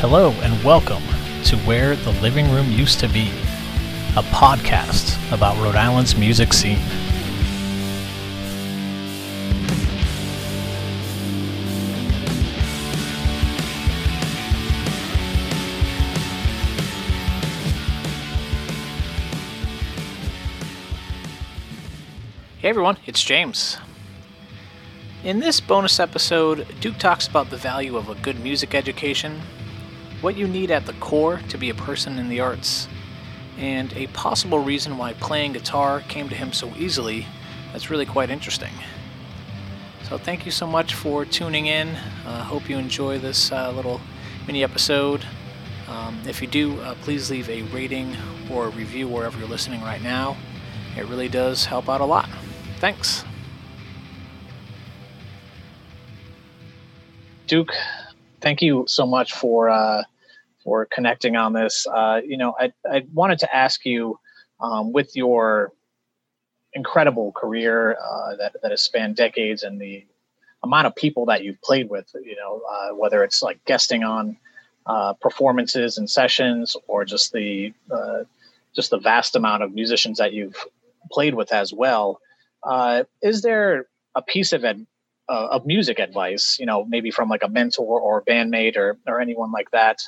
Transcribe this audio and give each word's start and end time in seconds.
Hello 0.00 0.30
and 0.42 0.62
welcome 0.62 1.02
to 1.42 1.56
Where 1.66 1.96
the 1.96 2.12
Living 2.22 2.48
Room 2.52 2.70
Used 2.70 3.00
to 3.00 3.08
Be, 3.08 3.30
a 4.16 4.22
podcast 4.30 5.18
about 5.34 5.56
Rhode 5.56 5.74
Island's 5.74 6.14
music 6.14 6.52
scene. 6.52 6.76
Hey 22.58 22.68
everyone, 22.68 22.98
it's 23.04 23.24
James. 23.24 23.78
In 25.24 25.40
this 25.40 25.58
bonus 25.58 25.98
episode, 25.98 26.68
Duke 26.78 26.98
talks 26.98 27.26
about 27.26 27.50
the 27.50 27.56
value 27.56 27.96
of 27.96 28.08
a 28.08 28.14
good 28.14 28.38
music 28.38 28.76
education, 28.76 29.40
what 30.20 30.36
you 30.36 30.48
need 30.48 30.70
at 30.70 30.86
the 30.86 30.92
core 30.94 31.40
to 31.48 31.58
be 31.58 31.70
a 31.70 31.74
person 31.74 32.18
in 32.18 32.28
the 32.28 32.40
arts, 32.40 32.88
and 33.56 33.92
a 33.94 34.06
possible 34.08 34.58
reason 34.58 34.98
why 34.98 35.12
playing 35.14 35.52
guitar 35.52 36.00
came 36.00 36.28
to 36.28 36.34
him 36.34 36.52
so 36.52 36.72
easily 36.76 37.26
that's 37.72 37.90
really 37.90 38.06
quite 38.06 38.30
interesting. 38.30 38.72
So, 40.08 40.16
thank 40.16 40.46
you 40.46 40.52
so 40.52 40.66
much 40.66 40.94
for 40.94 41.24
tuning 41.24 41.66
in. 41.66 41.88
I 42.26 42.40
uh, 42.40 42.42
hope 42.42 42.70
you 42.70 42.78
enjoy 42.78 43.18
this 43.18 43.52
uh, 43.52 43.70
little 43.72 44.00
mini 44.46 44.64
episode. 44.64 45.24
Um, 45.86 46.18
if 46.26 46.40
you 46.40 46.48
do, 46.48 46.80
uh, 46.80 46.94
please 47.02 47.30
leave 47.30 47.48
a 47.50 47.62
rating 47.62 48.16
or 48.50 48.66
a 48.66 48.70
review 48.70 49.06
wherever 49.06 49.38
you're 49.38 49.48
listening 49.48 49.82
right 49.82 50.02
now. 50.02 50.36
It 50.96 51.06
really 51.06 51.28
does 51.28 51.66
help 51.66 51.88
out 51.88 52.00
a 52.00 52.04
lot. 52.04 52.28
Thanks. 52.78 53.24
Duke, 57.46 57.72
thank 58.40 58.62
you 58.62 58.84
so 58.86 59.06
much 59.06 59.32
for 59.32 59.68
uh, 59.68 60.02
for 60.64 60.86
connecting 60.86 61.36
on 61.36 61.52
this. 61.52 61.86
Uh, 61.86 62.20
you 62.24 62.36
know, 62.36 62.54
I 62.58 62.72
I 62.90 63.04
wanted 63.12 63.38
to 63.40 63.54
ask 63.54 63.84
you, 63.84 64.18
um, 64.60 64.92
with 64.92 65.16
your 65.16 65.72
incredible 66.72 67.32
career 67.32 67.96
uh, 68.02 68.36
that 68.36 68.56
that 68.62 68.70
has 68.70 68.82
spanned 68.82 69.16
decades 69.16 69.62
and 69.62 69.80
the 69.80 70.04
amount 70.62 70.86
of 70.86 70.94
people 70.94 71.26
that 71.26 71.44
you've 71.44 71.60
played 71.62 71.88
with, 71.88 72.10
you 72.24 72.36
know, 72.36 72.62
uh, 72.68 72.94
whether 72.94 73.22
it's 73.22 73.42
like 73.42 73.64
guesting 73.64 74.02
on 74.02 74.36
uh, 74.86 75.12
performances 75.14 75.98
and 75.98 76.10
sessions 76.10 76.76
or 76.86 77.04
just 77.04 77.32
the 77.32 77.72
uh, 77.90 78.24
just 78.74 78.90
the 78.90 78.98
vast 78.98 79.36
amount 79.36 79.62
of 79.62 79.72
musicians 79.72 80.18
that 80.18 80.32
you've 80.32 80.56
played 81.10 81.34
with 81.34 81.52
as 81.52 81.72
well. 81.72 82.20
Uh, 82.62 83.04
is 83.22 83.42
there 83.42 83.86
a 84.14 84.22
piece 84.22 84.52
of 84.52 84.64
ed, 84.64 84.86
uh, 85.28 85.48
of 85.50 85.66
music 85.66 85.98
advice, 85.98 86.58
you 86.58 86.66
know, 86.66 86.84
maybe 86.84 87.10
from 87.10 87.28
like 87.28 87.42
a 87.42 87.48
mentor 87.48 88.00
or 88.00 88.22
bandmate 88.22 88.76
or 88.76 88.98
or 89.06 89.20
anyone 89.20 89.52
like 89.52 89.70
that, 89.70 90.00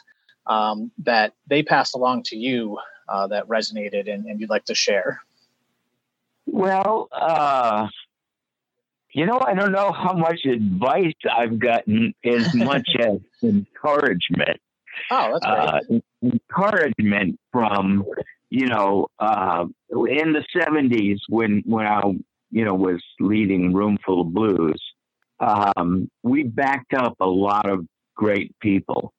um, 0.47 0.91
that 0.99 1.35
they 1.49 1.63
passed 1.63 1.95
along 1.95 2.23
to 2.25 2.37
you 2.37 2.79
uh, 3.09 3.27
that 3.27 3.47
resonated 3.48 4.13
and, 4.13 4.25
and, 4.27 4.41
you'd 4.41 4.51
like 4.51 4.65
to 4.65 4.75
share? 4.75 5.21
Well, 6.47 7.09
uh, 7.13 7.89
you 9.13 9.27
know, 9.27 9.41
I 9.45 9.55
don't 9.55 9.73
know 9.73 9.91
how 9.91 10.13
much 10.13 10.45
advice 10.45 11.15
I've 11.31 11.59
gotten 11.59 12.15
as 12.25 12.55
much 12.55 12.89
as 13.01 13.19
encouragement. 13.43 14.61
Oh, 15.11 15.39
that's 15.41 15.83
great. 15.89 16.03
Uh, 16.23 16.31
encouragement 16.33 17.39
from 17.53 18.05
you 18.53 18.67
know, 18.67 19.07
uh, 19.21 19.65
in 19.91 20.33
the 20.33 20.45
'70s 20.57 21.19
when 21.29 21.63
when 21.67 21.87
I 21.87 22.01
you 22.51 22.65
know, 22.65 22.75
was 22.75 23.03
leading 23.19 23.73
Roomful 23.73 24.23
of 24.23 24.35
Blues, 24.35 24.83
um, 25.41 26.10
we 26.22 26.42
backed 26.44 26.95
up 26.95 27.17
a 27.20 27.27
lot 27.27 27.68
of 27.68 27.86
great 28.14 28.55
people. 28.61 29.12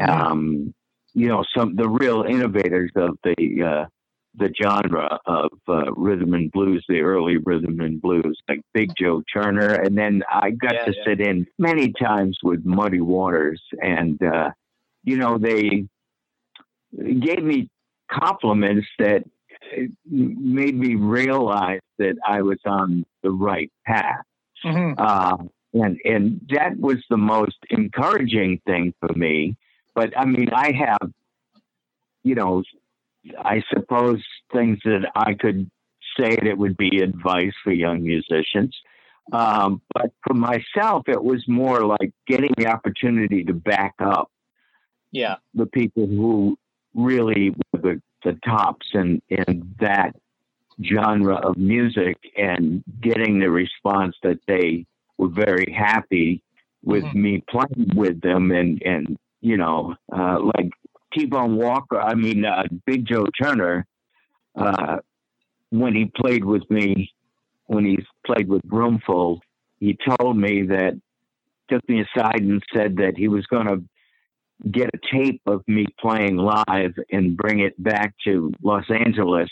Um, 0.00 0.74
you 1.14 1.28
know, 1.28 1.44
some 1.56 1.76
the 1.76 1.88
real 1.88 2.22
innovators 2.22 2.90
of 2.94 3.18
the 3.24 3.62
uh, 3.62 3.86
the 4.34 4.52
genre 4.62 5.18
of 5.26 5.50
uh, 5.68 5.92
rhythm 5.92 6.34
and 6.34 6.50
blues, 6.52 6.84
the 6.88 7.00
early 7.00 7.38
rhythm 7.38 7.80
and 7.80 8.00
blues, 8.00 8.38
like 8.48 8.60
Big 8.72 8.90
Joe 8.96 9.22
Turner, 9.32 9.74
and 9.74 9.96
then 9.96 10.22
I 10.32 10.50
got 10.50 10.74
yeah, 10.74 10.84
to 10.84 10.94
yeah. 10.96 11.04
sit 11.04 11.20
in 11.20 11.46
many 11.58 11.92
times 11.92 12.38
with 12.42 12.64
Muddy 12.64 13.00
Waters, 13.00 13.60
and 13.82 14.22
uh, 14.22 14.50
you 15.02 15.16
know 15.16 15.38
they 15.38 15.86
gave 16.96 17.42
me 17.42 17.68
compliments 18.10 18.86
that 18.98 19.24
made 20.06 20.78
me 20.78 20.94
realize 20.94 21.80
that 21.98 22.16
I 22.26 22.42
was 22.42 22.58
on 22.64 23.04
the 23.22 23.30
right 23.30 23.70
path. 23.86 24.22
Mm-hmm. 24.64 24.94
Uh, 24.98 25.36
and 25.74 25.98
and 26.04 26.40
that 26.50 26.78
was 26.78 26.98
the 27.10 27.16
most 27.16 27.56
encouraging 27.70 28.60
thing 28.66 28.94
for 29.00 29.12
me. 29.14 29.56
But 29.94 30.16
I 30.16 30.24
mean, 30.24 30.48
I 30.52 30.72
have, 30.72 31.12
you 32.22 32.34
know, 32.34 32.62
I 33.38 33.62
suppose 33.72 34.22
things 34.52 34.78
that 34.84 35.10
I 35.14 35.34
could 35.34 35.70
say 36.18 36.36
that 36.36 36.56
would 36.56 36.76
be 36.76 36.98
advice 37.02 37.52
for 37.62 37.72
young 37.72 38.02
musicians. 38.02 38.76
Um, 39.32 39.82
but 39.92 40.12
for 40.26 40.34
myself, 40.34 41.08
it 41.08 41.22
was 41.22 41.44
more 41.46 41.84
like 41.84 42.12
getting 42.26 42.52
the 42.56 42.66
opportunity 42.66 43.44
to 43.44 43.52
back 43.52 43.94
up. 43.98 44.30
Yeah, 45.10 45.36
the 45.54 45.66
people 45.66 46.06
who 46.06 46.58
really 46.94 47.50
were 47.72 47.80
the 47.80 48.02
the 48.24 48.38
tops 48.44 48.86
in 48.94 49.22
in 49.28 49.74
that 49.80 50.14
genre 50.84 51.36
of 51.36 51.56
music 51.56 52.16
and 52.36 52.84
getting 53.00 53.40
the 53.40 53.50
response 53.50 54.16
that 54.22 54.38
they 54.46 54.86
were 55.18 55.28
very 55.28 55.74
happy 55.76 56.42
with 56.82 57.04
mm-hmm. 57.04 57.22
me 57.22 57.44
playing 57.50 57.90
with 57.94 58.20
them 58.20 58.50
and 58.52 58.82
and 58.82 59.18
you 59.40 59.56
know 59.56 59.94
uh, 60.12 60.38
like 60.40 60.70
T-Bone 61.12 61.56
Walker 61.56 62.00
I 62.00 62.14
mean 62.14 62.44
uh, 62.44 62.64
Big 62.86 63.06
Joe 63.06 63.26
Turner 63.40 63.86
uh, 64.54 64.98
when 65.70 65.94
he 65.94 66.10
played 66.16 66.44
with 66.44 66.68
me 66.70 67.12
when 67.66 67.84
he 67.84 67.98
played 68.26 68.48
with 68.48 68.62
Roomful 68.66 69.40
he 69.80 69.96
told 70.18 70.36
me 70.36 70.62
that 70.62 71.00
took 71.68 71.86
me 71.88 72.02
aside 72.02 72.40
and 72.40 72.62
said 72.74 72.96
that 72.96 73.14
he 73.16 73.28
was 73.28 73.46
going 73.46 73.66
to 73.66 73.82
get 74.70 74.90
a 74.92 75.16
tape 75.16 75.40
of 75.46 75.62
me 75.68 75.86
playing 76.00 76.36
live 76.36 76.94
and 77.12 77.36
bring 77.36 77.60
it 77.60 77.80
back 77.82 78.14
to 78.24 78.52
Los 78.62 78.84
Angeles 78.90 79.48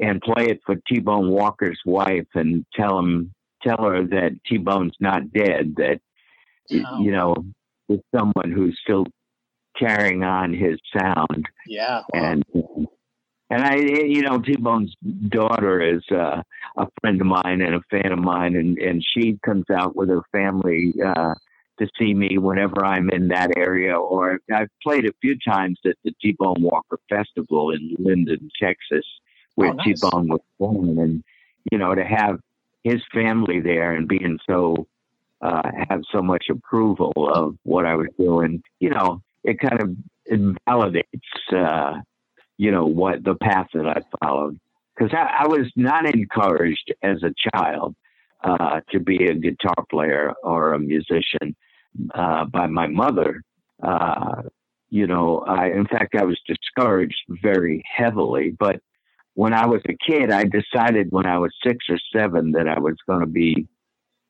and 0.00 0.20
play 0.20 0.46
it 0.46 0.60
for 0.66 0.76
T-Bone 0.88 1.30
Walker's 1.30 1.78
wife 1.86 2.26
and 2.34 2.64
tell 2.74 2.98
him 2.98 3.32
tell 3.62 3.84
her 3.84 4.04
that 4.04 4.38
T-Bone's 4.46 4.96
not 5.00 5.32
dead 5.32 5.74
that 5.76 6.00
oh. 6.72 7.00
you 7.00 7.12
know 7.12 7.34
it's 7.88 8.04
someone 8.14 8.50
who's 8.52 8.78
still 8.82 9.06
carrying 9.78 10.22
on 10.22 10.52
his 10.52 10.78
sound 10.96 11.48
yeah 11.66 12.02
and 12.14 12.44
and 13.50 13.62
I 13.62 13.76
you 13.76 14.22
know 14.22 14.38
T-Bone's 14.38 14.94
daughter 15.28 15.80
is 15.80 16.02
uh, 16.10 16.42
a 16.76 16.86
friend 17.00 17.20
of 17.20 17.26
mine 17.26 17.60
and 17.62 17.74
a 17.74 17.80
fan 17.90 18.12
of 18.12 18.18
mine 18.18 18.56
and 18.56 18.78
and 18.78 19.04
she 19.14 19.38
comes 19.44 19.64
out 19.70 19.96
with 19.96 20.08
her 20.08 20.22
family 20.32 20.94
uh 21.04 21.34
to 21.82 21.88
see 21.98 22.14
me 22.14 22.38
whenever 22.38 22.84
I'm 22.84 23.10
in 23.10 23.28
that 23.28 23.56
area. 23.56 23.96
Or 23.96 24.40
I've 24.52 24.68
played 24.82 25.06
a 25.06 25.12
few 25.20 25.36
times 25.38 25.78
at 25.84 25.96
the 26.04 26.12
T 26.20 26.36
Bone 26.38 26.60
Walker 26.62 26.98
Festival 27.08 27.70
in 27.70 27.96
Linden, 27.98 28.50
Texas, 28.60 29.04
where 29.54 29.70
oh, 29.70 29.74
nice. 29.74 30.00
T 30.00 30.08
Bone 30.10 30.28
was 30.28 30.40
born. 30.58 30.98
And, 30.98 31.24
you 31.70 31.78
know, 31.78 31.94
to 31.94 32.04
have 32.04 32.40
his 32.84 33.00
family 33.12 33.60
there 33.60 33.92
and 33.92 34.08
being 34.08 34.38
so, 34.48 34.86
uh, 35.40 35.62
have 35.88 36.02
so 36.12 36.22
much 36.22 36.46
approval 36.50 37.12
of 37.16 37.56
what 37.64 37.86
I 37.86 37.94
was 37.94 38.08
doing, 38.18 38.62
you 38.80 38.90
know, 38.90 39.22
it 39.44 39.58
kind 39.60 39.80
of 39.80 39.96
invalidates, 40.26 41.08
uh, 41.54 41.94
you 42.56 42.70
know, 42.70 42.86
what 42.86 43.24
the 43.24 43.34
path 43.34 43.68
that 43.74 43.86
I 43.86 44.00
followed. 44.24 44.58
Because 44.94 45.12
I, 45.14 45.44
I 45.44 45.46
was 45.48 45.70
not 45.74 46.06
encouraged 46.06 46.94
as 47.02 47.22
a 47.22 47.34
child 47.50 47.94
uh, 48.44 48.80
to 48.90 49.00
be 49.00 49.26
a 49.26 49.34
guitar 49.34 49.84
player 49.90 50.32
or 50.42 50.74
a 50.74 50.78
musician 50.78 51.56
uh, 52.14 52.44
by 52.44 52.66
my 52.66 52.86
mother. 52.86 53.42
Uh, 53.82 54.42
you 54.90 55.06
know, 55.06 55.38
I, 55.48 55.68
in 55.70 55.86
fact, 55.86 56.14
I 56.14 56.24
was 56.24 56.38
discouraged 56.46 57.22
very 57.28 57.82
heavily. 57.90 58.54
But 58.58 58.80
when 59.34 59.54
I 59.54 59.66
was 59.66 59.80
a 59.88 59.96
kid, 60.10 60.30
I 60.30 60.44
decided 60.44 61.08
when 61.10 61.26
I 61.26 61.38
was 61.38 61.52
six 61.66 61.86
or 61.88 61.98
seven 62.14 62.52
that 62.52 62.68
I 62.68 62.78
was 62.78 62.96
going 63.06 63.20
to 63.20 63.26
be 63.26 63.66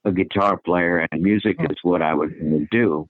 a 0.04 0.12
guitar 0.12 0.56
player 0.56 1.06
and 1.10 1.22
music 1.22 1.56
hmm. 1.58 1.66
is 1.66 1.78
what 1.82 2.02
I 2.02 2.14
was 2.14 2.30
going 2.30 2.60
to 2.60 2.66
do. 2.70 3.08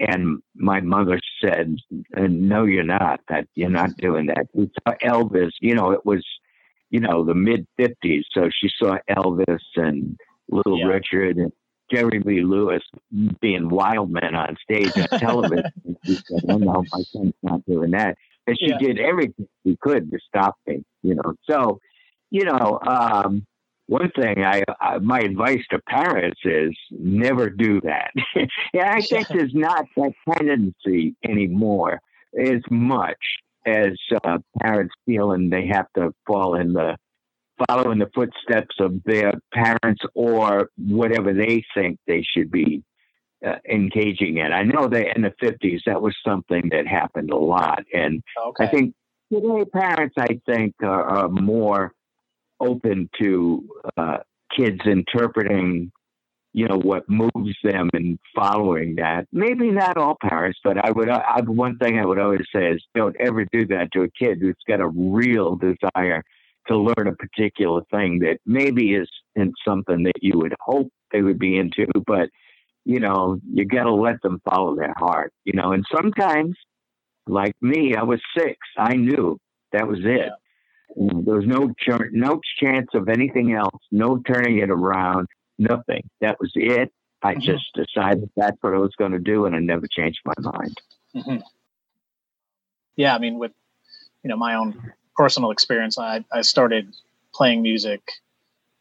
And 0.00 0.40
my 0.54 0.80
mother 0.80 1.18
said, 1.42 1.76
"No, 2.16 2.64
you're 2.64 2.84
not. 2.84 3.18
That 3.28 3.48
you're 3.56 3.68
not 3.68 3.96
doing 3.96 4.26
that." 4.26 4.46
We 4.54 4.70
saw 4.86 4.94
Elvis. 5.02 5.50
You 5.60 5.74
know, 5.74 5.90
it 5.90 6.06
was, 6.06 6.24
you 6.90 7.00
know, 7.00 7.24
the 7.24 7.34
mid 7.34 7.66
'50s. 7.80 8.22
So 8.32 8.48
she 8.48 8.70
saw 8.78 8.98
Elvis 9.10 9.58
and 9.74 10.16
Little 10.50 10.78
yeah. 10.78 10.86
Richard 10.86 11.36
and 11.38 11.52
Jerry 11.90 12.22
Lee 12.24 12.42
Lewis 12.42 12.82
being 13.40 13.68
wild 13.68 14.10
men 14.10 14.36
on 14.36 14.56
stage 14.62 14.96
on 14.96 15.18
television. 15.18 15.64
and 15.84 15.96
she 16.04 16.14
said, 16.14 16.42
"Oh 16.48 16.58
no, 16.58 16.84
my 16.92 17.02
son's 17.02 17.34
not 17.42 17.66
doing 17.66 17.90
that." 17.90 18.16
And 18.48 18.56
she 18.58 18.70
yeah. 18.70 18.78
did 18.78 18.98
everything 18.98 19.46
she 19.66 19.76
could 19.80 20.10
to 20.10 20.18
stop 20.26 20.56
me. 20.66 20.82
You 21.02 21.16
know, 21.16 21.34
so 21.48 21.78
you 22.30 22.44
know, 22.44 22.80
um, 22.86 23.46
one 23.86 24.10
thing 24.10 24.44
I, 24.44 24.62
I, 24.80 24.98
my 24.98 25.20
advice 25.20 25.62
to 25.70 25.80
parents 25.88 26.40
is 26.44 26.76
never 26.90 27.50
do 27.50 27.80
that. 27.82 28.10
yeah, 28.74 28.92
I 28.94 29.00
think 29.00 29.28
there's 29.28 29.54
not 29.54 29.86
that 29.96 30.12
tendency 30.32 31.14
anymore 31.24 32.00
as 32.38 32.60
much 32.70 33.18
as 33.66 33.92
uh, 34.24 34.38
parents 34.60 34.94
feeling 35.06 35.50
they 35.50 35.66
have 35.66 35.86
to 35.96 36.12
fall 36.26 36.54
in 36.54 36.72
the 36.72 36.96
follow 37.66 37.90
in 37.90 37.98
the 37.98 38.10
footsteps 38.14 38.76
of 38.78 39.02
their 39.04 39.32
parents 39.52 40.00
or 40.14 40.70
whatever 40.76 41.32
they 41.32 41.64
think 41.74 41.98
they 42.06 42.22
should 42.22 42.50
be 42.50 42.84
uh, 43.46 43.56
engaging 43.70 44.38
in. 44.38 44.52
I 44.52 44.62
know 44.62 44.88
that 44.88 45.16
in 45.16 45.22
the 45.22 45.32
50s 45.42 45.80
that 45.86 46.00
was 46.00 46.14
something 46.26 46.68
that 46.70 46.86
happened 46.86 47.30
a 47.30 47.36
lot, 47.36 47.84
and 47.92 48.22
okay. 48.48 48.64
I 48.64 48.68
think 48.68 48.94
today 49.32 49.64
parents 49.72 50.14
I 50.18 50.40
think 50.46 50.74
are, 50.82 51.04
are 51.04 51.28
more 51.28 51.92
open 52.60 53.08
to 53.20 53.64
uh, 53.96 54.18
kids 54.56 54.80
interpreting, 54.84 55.92
you 56.52 56.66
know, 56.66 56.78
what 56.78 57.08
moves 57.08 57.56
them 57.62 57.88
and 57.92 58.18
following 58.34 58.96
that. 58.96 59.26
Maybe 59.32 59.70
not 59.70 59.96
all 59.96 60.16
parents, 60.20 60.58
but 60.64 60.84
I 60.84 60.90
would. 60.90 61.08
I, 61.08 61.40
one 61.42 61.78
thing 61.78 61.98
I 61.98 62.06
would 62.06 62.18
always 62.18 62.46
say 62.54 62.72
is, 62.72 62.82
don't 62.94 63.16
ever 63.20 63.44
do 63.52 63.66
that 63.68 63.92
to 63.92 64.02
a 64.02 64.10
kid 64.10 64.38
who's 64.40 64.56
got 64.66 64.80
a 64.80 64.88
real 64.88 65.56
desire 65.56 66.22
to 66.66 66.76
learn 66.76 67.06
a 67.06 67.14
particular 67.14 67.82
thing 67.90 68.18
that 68.20 68.38
maybe 68.44 68.94
isn't 68.94 69.54
something 69.66 70.02
that 70.02 70.20
you 70.20 70.32
would 70.38 70.54
hope 70.60 70.88
they 71.12 71.22
would 71.22 71.38
be 71.38 71.56
into, 71.56 71.86
but 72.06 72.28
you 72.88 73.00
know, 73.00 73.38
you 73.52 73.66
got 73.66 73.82
to 73.82 73.92
let 73.92 74.22
them 74.22 74.40
follow 74.48 74.74
their 74.74 74.94
heart, 74.96 75.34
you 75.44 75.52
know. 75.52 75.72
And 75.72 75.84
sometimes, 75.94 76.56
like 77.26 77.54
me, 77.60 77.94
I 77.94 78.02
was 78.02 78.18
six. 78.36 78.56
I 78.78 78.94
knew 78.94 79.38
that 79.72 79.86
was 79.86 79.98
it. 80.02 80.30
There 80.96 81.34
was 81.34 81.44
no 81.44 81.68
ch- 81.78 82.10
no 82.12 82.40
chance 82.58 82.88
of 82.94 83.10
anything 83.10 83.52
else, 83.52 83.78
no 83.92 84.22
turning 84.26 84.60
it 84.60 84.70
around, 84.70 85.28
nothing. 85.58 86.08
That 86.22 86.40
was 86.40 86.50
it. 86.54 86.90
I 87.22 87.34
mm-hmm. 87.34 87.42
just 87.42 87.66
decided 87.74 88.30
that's 88.36 88.56
what 88.62 88.72
I 88.72 88.78
was 88.78 88.94
going 88.98 89.12
to 89.12 89.18
do, 89.18 89.44
and 89.44 89.54
I 89.54 89.58
never 89.58 89.86
changed 89.86 90.20
my 90.24 90.50
mind. 90.50 90.80
Mm-hmm. 91.14 91.42
Yeah, 92.96 93.14
I 93.14 93.18
mean, 93.18 93.38
with 93.38 93.52
you 94.22 94.30
know 94.30 94.36
my 94.38 94.54
own 94.54 94.92
personal 95.14 95.50
experience, 95.50 95.98
I 95.98 96.24
I 96.32 96.40
started 96.40 96.94
playing 97.34 97.60
music 97.60 98.00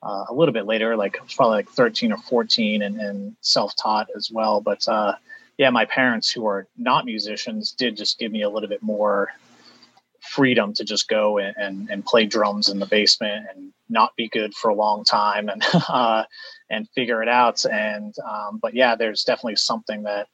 uh, 0.08 0.26
a 0.30 0.34
little 0.34 0.54
bit 0.54 0.66
later, 0.66 0.96
like 0.96 1.20
probably 1.36 1.58
like 1.58 1.70
13 1.70 2.14
or 2.14 2.18
14, 2.18 2.82
and, 2.82 3.00
and 3.00 3.36
self-taught 3.42 4.08
as 4.16 4.32
well. 4.32 4.62
But 4.62 4.88
uh, 4.88 5.16
yeah, 5.58 5.70
my 5.70 5.86
parents, 5.86 6.32
who 6.32 6.48
are 6.48 6.68
not 6.78 7.06
musicians, 7.06 7.74
did 7.74 7.98
just 7.98 8.18
give 8.18 8.32
me 8.32 8.44
a 8.44 8.50
little 8.50 8.70
bit 8.70 8.82
more 8.82 9.30
freedom 10.22 10.74
to 10.74 10.84
just 10.84 11.08
go 11.08 11.38
and, 11.38 11.56
and, 11.58 11.90
and, 11.90 12.06
play 12.06 12.26
drums 12.26 12.70
in 12.70 12.80
the 12.80 12.86
basement 12.86 13.46
and 13.54 13.72
not 13.88 14.16
be 14.18 14.28
good 14.28 14.54
for 14.54 14.70
a 14.70 14.76
long 14.76 15.06
time 15.06 15.48
and 15.48 15.64
uh, 15.90 16.24
and 16.70 16.90
figure 16.90 17.22
it 17.22 17.30
out. 17.30 17.66
And 17.66 18.14
um, 18.20 18.60
but 18.62 18.74
yeah, 18.74 18.96
there's 18.96 19.24
definitely 19.24 19.58
something 19.58 20.04
that 20.04 20.28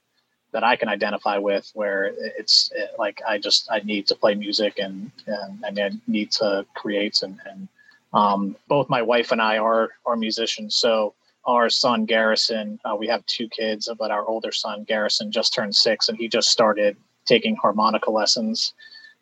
that 0.52 0.64
I 0.64 0.76
can 0.76 0.88
identify 0.88 1.38
with 1.40 1.70
where 1.74 2.14
it's 2.38 2.72
it, 2.76 2.92
like 3.00 3.22
I 3.28 3.40
just 3.40 3.72
I 3.72 3.80
need 3.80 4.08
to 4.08 4.16
play 4.16 4.36
music 4.36 4.78
and 4.78 5.12
and, 5.26 5.64
and 5.64 5.80
I 5.80 5.90
need 6.08 6.32
to 6.34 6.66
create 6.76 7.24
and, 7.24 7.40
and 7.46 7.68
um, 8.14 8.56
both 8.68 8.90
my 8.90 9.02
wife 9.02 9.32
and 9.32 9.42
I 9.42 9.58
are 9.58 9.90
are 10.06 10.16
musicians. 10.16 10.76
So 10.76 11.14
our 11.46 11.70
son 11.70 12.06
Garrison, 12.06 12.80
uh, 12.86 12.96
we 12.96 13.08
have 13.08 13.26
two 13.26 13.50
kids, 13.50 13.90
but 14.00 14.12
our 14.12 14.26
older 14.26 14.52
son 14.52 14.86
Garrison 14.86 15.32
just 15.32 15.54
turned 15.54 15.76
six 15.76 16.10
and 16.10 16.18
he 16.18 16.28
just 16.28 16.50
started 16.50 16.96
taking 17.26 17.56
harmonica 17.56 18.10
lessons. 18.12 18.74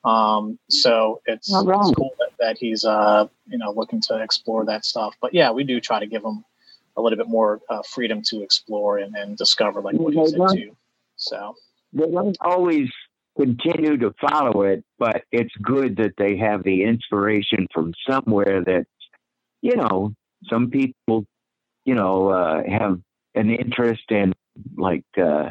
Um, 0.03 0.57
so 0.69 1.21
it's, 1.25 1.49
it's 1.51 1.95
cool 1.95 2.11
that, 2.19 2.29
that 2.39 2.57
he's, 2.57 2.85
uh, 2.85 3.27
you 3.47 3.57
know, 3.57 3.71
looking 3.71 4.01
to 4.01 4.21
explore 4.21 4.65
that 4.65 4.85
stuff. 4.85 5.15
But 5.21 5.33
yeah, 5.33 5.51
we 5.51 5.63
do 5.63 5.79
try 5.79 5.99
to 5.99 6.07
give 6.07 6.23
him 6.23 6.43
a 6.97 7.01
little 7.01 7.17
bit 7.17 7.27
more 7.27 7.61
uh, 7.69 7.81
freedom 7.83 8.21
to 8.23 8.41
explore 8.41 8.97
and, 8.99 9.15
and 9.15 9.37
discover, 9.37 9.81
like 9.81 9.95
what 9.95 10.13
he's 10.13 10.33
into. 10.33 10.75
So 11.17 11.55
they 11.93 12.09
don't 12.09 12.37
always 12.41 12.89
continue 13.41 13.97
to 13.97 14.13
follow 14.21 14.63
it, 14.63 14.83
but 14.99 15.23
it's 15.31 15.53
good 15.61 15.97
that 15.97 16.13
they 16.17 16.37
have 16.37 16.63
the 16.63 16.83
inspiration 16.83 17.67
from 17.73 17.93
somewhere 18.09 18.63
that, 18.63 18.85
you 19.61 19.75
know, 19.75 20.13
some 20.49 20.69
people, 20.69 21.25
you 21.85 21.95
know, 21.95 22.29
uh, 22.29 22.61
have 22.69 22.99
an 23.35 23.49
interest 23.49 24.03
in 24.09 24.33
like, 24.77 25.05
uh, 25.17 25.49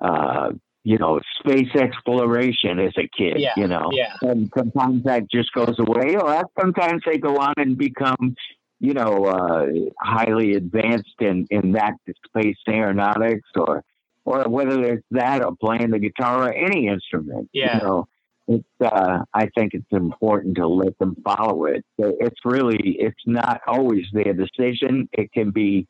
uh, 0.00 0.50
you 0.84 0.98
know, 0.98 1.20
space 1.38 1.72
exploration 1.76 2.80
as 2.80 2.92
a 2.98 3.08
kid, 3.16 3.38
yeah, 3.38 3.52
you 3.56 3.68
know. 3.68 3.88
Yeah. 3.92 4.16
And 4.22 4.50
sometimes 4.56 5.04
that 5.04 5.30
just 5.30 5.52
goes 5.52 5.78
away, 5.78 6.16
or 6.16 6.44
sometimes 6.60 7.02
they 7.06 7.18
go 7.18 7.36
on 7.36 7.54
and 7.56 7.78
become, 7.78 8.34
you 8.80 8.94
know, 8.94 9.26
uh, 9.26 9.66
highly 10.00 10.54
advanced 10.54 11.20
in, 11.20 11.46
in 11.50 11.72
that 11.72 11.94
space 12.26 12.56
aeronautics 12.68 13.48
or 13.54 13.84
or 14.24 14.44
whether 14.44 14.84
it's 14.84 15.06
that 15.10 15.44
or 15.44 15.54
playing 15.56 15.90
the 15.90 15.98
guitar 15.98 16.48
or 16.48 16.52
any 16.52 16.88
instrument. 16.88 17.48
Yeah. 17.52 17.78
You 17.78 17.82
know, 17.82 18.08
it's 18.48 18.64
uh, 18.80 19.20
I 19.32 19.48
think 19.56 19.74
it's 19.74 19.92
important 19.92 20.56
to 20.56 20.66
let 20.66 20.98
them 20.98 21.16
follow 21.24 21.64
it. 21.66 21.84
It's 21.98 22.40
really 22.44 22.96
it's 22.98 23.22
not 23.26 23.60
always 23.66 24.04
their 24.12 24.32
decision. 24.34 25.08
It 25.12 25.32
can 25.32 25.50
be 25.50 25.86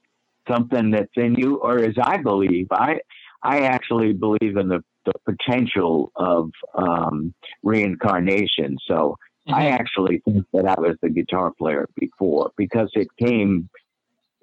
something 0.49 0.90
that's 0.90 1.12
in 1.17 1.34
you, 1.34 1.56
or 1.56 1.79
as 1.79 1.94
I 2.02 2.19
believe, 2.19 2.69
I 2.70 3.00
I 3.43 3.61
actually 3.61 4.12
believe 4.12 4.56
in 4.56 4.69
the, 4.69 4.85
the 5.05 5.12
potential 5.25 6.12
of 6.14 6.50
um, 6.75 7.35
reincarnation. 7.62 8.76
So 8.87 9.17
mm-hmm. 9.49 9.55
I 9.55 9.69
actually 9.69 10.23
think 10.25 10.44
that 10.52 10.67
I 10.67 10.81
was 10.81 10.96
the 11.02 11.11
guitar 11.11 11.52
player 11.58 11.88
before 11.96 12.52
because 12.56 12.90
it 12.94 13.08
came 13.19 13.69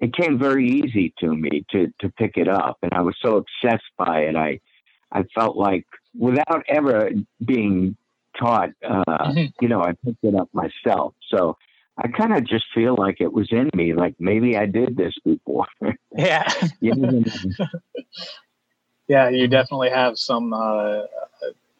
it 0.00 0.14
came 0.14 0.38
very 0.38 0.68
easy 0.68 1.12
to 1.20 1.34
me 1.34 1.64
to 1.70 1.92
to 2.00 2.08
pick 2.10 2.36
it 2.36 2.48
up, 2.48 2.78
and 2.82 2.92
I 2.92 3.02
was 3.02 3.16
so 3.22 3.36
obsessed 3.36 3.90
by 3.96 4.22
it. 4.22 4.36
I 4.36 4.60
I 5.12 5.24
felt 5.34 5.56
like 5.56 5.86
without 6.18 6.64
ever 6.68 7.10
being 7.44 7.96
taught, 8.38 8.70
uh, 8.84 9.04
mm-hmm. 9.06 9.46
you 9.60 9.68
know, 9.68 9.82
I 9.82 9.92
picked 10.04 10.24
it 10.24 10.34
up 10.34 10.48
myself. 10.52 11.14
So 11.28 11.56
I 11.98 12.08
kind 12.08 12.32
of 12.32 12.44
just 12.44 12.64
feel 12.74 12.96
like 12.96 13.20
it 13.20 13.32
was 13.32 13.48
in 13.50 13.70
me. 13.74 13.94
Like 13.94 14.14
maybe 14.18 14.56
I 14.56 14.66
did 14.66 14.96
this 14.96 15.14
before. 15.24 15.66
Yeah. 16.12 16.52
yeah, 19.08 19.28
you 19.28 19.46
definitely 19.46 19.90
have 19.90 20.18
some, 20.18 20.52
uh, 20.52 21.02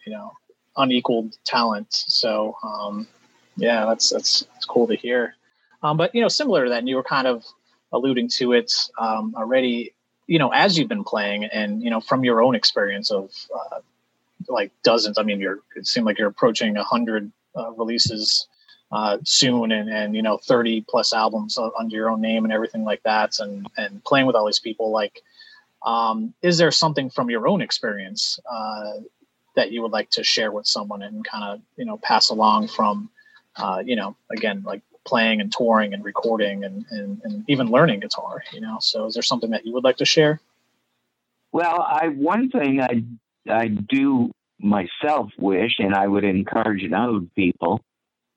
you 0.07 0.13
know, 0.13 0.33
unequaled 0.77 1.37
talent. 1.45 1.89
So, 1.91 2.57
um, 2.63 3.09
yeah, 3.57 3.87
that's, 3.87 4.09
that's, 4.09 4.47
that's 4.55 4.65
cool 4.67 4.87
to 4.87 4.95
hear. 4.95 5.35
Um, 5.83 5.97
but, 5.97 6.15
you 6.15 6.23
know, 6.23 6.29
similar 6.29 6.63
to 6.65 6.71
that, 6.71 6.87
you 6.87 6.95
were 6.95 7.03
kind 7.03 7.27
of 7.27 7.45
alluding 7.93 8.29
to 8.29 8.53
it 8.53 8.73
um, 8.99 9.35
already, 9.37 9.93
you 10.27 10.39
know, 10.39 10.51
as 10.51 10.79
you've 10.79 10.89
been 10.89 11.05
playing 11.05 11.45
and, 11.45 11.83
you 11.83 11.91
know, 11.91 12.01
from 12.01 12.25
your 12.25 12.43
own 12.43 12.55
experience 12.55 13.11
of 13.11 13.31
uh, 13.55 13.81
like 14.49 14.71
dozens, 14.83 15.19
I 15.19 15.23
mean, 15.23 15.41
you're, 15.41 15.61
it 15.77 15.87
seemed 15.87 16.07
like 16.07 16.19
you're 16.19 16.29
approaching 16.29 16.75
hundred 16.77 17.31
uh, 17.57 17.73
releases 17.73 18.47
uh, 18.93 19.19
soon 19.25 19.73
and, 19.73 19.89
and, 19.89 20.15
you 20.15 20.23
know, 20.23 20.37
30 20.37 20.85
plus 20.89 21.13
albums 21.13 21.59
under 21.79 21.95
your 21.95 22.11
own 22.11 22.21
name 22.21 22.45
and 22.45 22.53
everything 22.53 22.85
like 22.85 23.03
that. 23.05 23.39
And, 23.39 23.69
and 23.77 24.03
playing 24.05 24.27
with 24.27 24.37
all 24.37 24.47
these 24.47 24.59
people, 24.59 24.91
like, 24.91 25.23
um, 25.83 26.35
is 26.43 26.59
there 26.59 26.71
something 26.71 27.11
from 27.11 27.31
your 27.31 27.49
own 27.49 27.61
experience 27.63 28.39
uh, 28.51 28.93
that 29.57 29.73
you 29.73 29.83
would 29.83 29.93
like 29.93 30.11
to 30.11 30.25
share 30.25 30.53
with 30.53 30.67
someone 30.67 31.03
and 31.03 31.25
kind 31.25 31.45
of 31.45 31.61
you 31.77 31.85
know 31.85 31.97
pass 31.99 32.29
along 32.29 32.69
from 32.69 33.11
uh, 33.57 33.83
you 33.85 33.97
know 33.97 34.17
again 34.31 34.63
like 34.65 34.83
playing 35.07 35.41
and 35.41 35.53
touring 35.53 35.95
and 35.95 36.05
recording 36.05 36.65
and, 36.65 36.85
and, 36.91 37.21
and 37.25 37.45
even 37.49 37.69
learning 37.69 38.01
guitar 38.01 38.43
you 38.53 38.61
know? 38.61 38.79
So 38.81 39.07
is 39.07 39.15
there 39.15 39.23
something 39.23 39.51
that 39.51 39.67
you 39.67 39.73
would 39.73 39.85
like 39.85 39.97
to 39.99 40.05
share? 40.05 40.41
Well 41.53 41.81
i 41.81 42.09
one 42.09 42.51
thing 42.51 42.81
i 42.81 43.03
i 43.49 43.69
do 43.69 44.31
myself 44.59 45.31
wish 45.39 45.77
and 45.79 45.95
i 45.95 46.07
would 46.07 46.25
encourage 46.25 46.85
other 46.93 47.21
people 47.35 47.81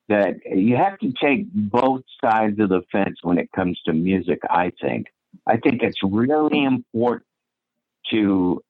that 0.10 0.36
you 0.46 0.76
have 0.76 0.98
to 1.00 1.14
take 1.22 1.46
both 1.54 2.02
sides 2.24 2.60
of 2.60 2.70
the 2.70 2.82
fence 2.92 3.20
when 3.22 3.38
it 3.38 3.52
comes 3.52 3.80
to 3.86 3.94
music 3.94 4.40
i 4.50 4.72
think. 4.82 5.08
I 5.48 5.58
think 5.58 5.82
it's 5.82 6.00
really 6.04 6.64
important 6.64 7.26
to 8.12 8.62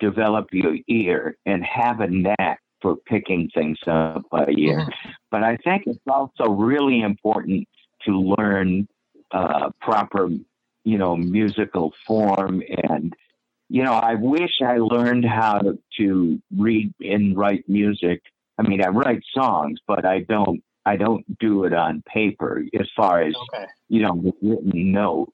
develop 0.00 0.48
your 0.52 0.76
ear 0.88 1.36
and 1.46 1.64
have 1.64 2.00
a 2.00 2.08
knack 2.08 2.60
for 2.80 2.96
picking 2.96 3.50
things 3.54 3.78
up 3.86 4.22
by 4.30 4.46
ear. 4.56 4.80
Mm-hmm. 4.80 5.10
But 5.30 5.42
I 5.42 5.56
think 5.56 5.84
it's 5.86 5.98
also 6.06 6.50
really 6.50 7.00
important 7.02 7.68
to 8.06 8.34
learn 8.38 8.88
uh, 9.30 9.70
proper, 9.80 10.30
you 10.84 10.98
know, 10.98 11.16
musical 11.16 11.92
form. 12.06 12.62
And, 12.84 13.14
you 13.68 13.82
know, 13.82 13.94
I 13.94 14.14
wish 14.14 14.52
I 14.64 14.78
learned 14.78 15.24
how 15.24 15.58
to, 15.58 15.78
to 15.98 16.42
read 16.56 16.92
and 17.00 17.36
write 17.36 17.68
music. 17.68 18.22
I 18.58 18.62
mean, 18.62 18.82
I 18.82 18.88
write 18.88 19.22
songs, 19.34 19.80
but 19.86 20.04
I 20.04 20.20
don't. 20.20 20.62
I 20.86 20.96
don't 20.96 21.38
do 21.38 21.64
it 21.64 21.74
on 21.74 22.02
paper 22.10 22.62
as 22.80 22.88
far 22.96 23.20
as 23.20 23.34
okay. 23.52 23.66
you 23.90 24.00
know, 24.00 24.32
written 24.40 24.92
note. 24.92 25.30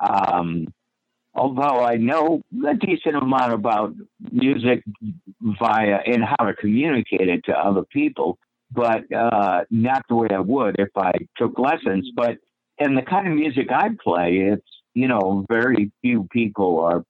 Um, 0.00 0.72
although 1.34 1.84
I 1.84 1.96
know 1.96 2.40
a 2.66 2.74
decent 2.74 3.14
amount 3.14 3.52
about 3.52 3.94
music 4.32 4.82
via 5.42 5.98
and 6.06 6.24
how 6.24 6.46
to 6.46 6.54
communicate 6.54 7.28
it 7.28 7.44
to 7.44 7.52
other 7.52 7.82
people, 7.82 8.38
but 8.70 9.10
uh, 9.12 9.62
not 9.70 10.02
the 10.08 10.14
way 10.14 10.28
I 10.30 10.40
would 10.40 10.76
if 10.78 10.90
I 10.96 11.12
took 11.36 11.58
lessons. 11.58 12.10
But 12.14 12.38
and 12.78 12.96
the 12.96 13.02
kind 13.02 13.26
of 13.26 13.34
music 13.34 13.68
I 13.70 13.90
play, 14.02 14.38
it's 14.52 14.66
you 14.94 15.08
know 15.08 15.44
very 15.48 15.92
few 16.02 16.26
people 16.30 16.80
are 16.80 17.04